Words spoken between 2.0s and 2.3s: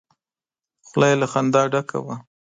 وه!